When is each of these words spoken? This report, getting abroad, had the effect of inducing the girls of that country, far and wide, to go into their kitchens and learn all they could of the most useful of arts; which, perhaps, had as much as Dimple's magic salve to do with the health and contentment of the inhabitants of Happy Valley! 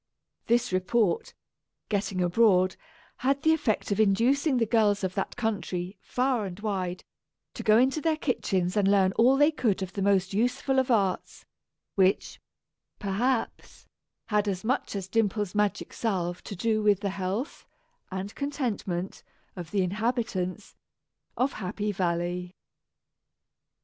This 0.47 0.73
report, 0.73 1.35
getting 1.87 2.21
abroad, 2.23 2.75
had 3.17 3.43
the 3.43 3.53
effect 3.53 3.91
of 3.91 3.99
inducing 3.99 4.57
the 4.57 4.65
girls 4.65 5.03
of 5.03 5.13
that 5.13 5.35
country, 5.35 5.99
far 6.01 6.47
and 6.47 6.59
wide, 6.59 7.03
to 7.53 7.61
go 7.61 7.77
into 7.77 8.01
their 8.01 8.17
kitchens 8.17 8.75
and 8.75 8.87
learn 8.87 9.11
all 9.11 9.37
they 9.37 9.51
could 9.51 9.83
of 9.83 9.93
the 9.93 10.01
most 10.01 10.33
useful 10.33 10.79
of 10.79 10.89
arts; 10.89 11.45
which, 11.93 12.41
perhaps, 12.97 13.85
had 14.25 14.47
as 14.47 14.63
much 14.63 14.95
as 14.95 15.07
Dimple's 15.07 15.53
magic 15.53 15.93
salve 15.93 16.43
to 16.45 16.55
do 16.55 16.81
with 16.81 17.01
the 17.01 17.11
health 17.11 17.67
and 18.09 18.33
contentment 18.33 19.21
of 19.55 19.69
the 19.69 19.83
inhabitants 19.83 20.75
of 21.37 21.53
Happy 21.53 21.91
Valley! 21.91 22.55